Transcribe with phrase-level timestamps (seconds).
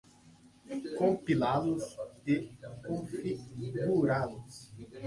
[0.99, 1.83] compilá-los
[2.33, 2.49] e
[2.87, 4.53] configurá-los